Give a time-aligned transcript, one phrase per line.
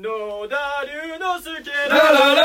[0.00, 0.08] 野
[0.48, 0.54] 田
[0.86, 1.96] 龍之介だ。
[1.96, 2.37] ラ